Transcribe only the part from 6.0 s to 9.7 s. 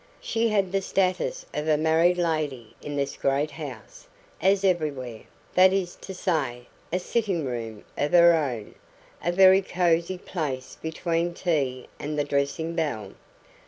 say, a sitting room of her own a very